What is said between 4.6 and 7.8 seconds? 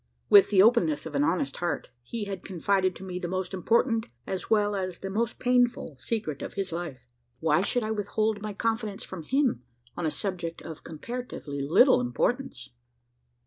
as the most painful, secret of his life. Why